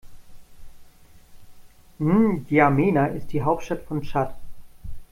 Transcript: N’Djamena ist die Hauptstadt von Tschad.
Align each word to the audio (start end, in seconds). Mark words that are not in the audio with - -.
N’Djamena 1.99 3.05
ist 3.05 3.33
die 3.33 3.43
Hauptstadt 3.43 3.83
von 3.83 4.01
Tschad. 4.01 4.33